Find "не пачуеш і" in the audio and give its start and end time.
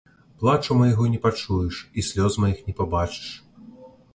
1.15-2.07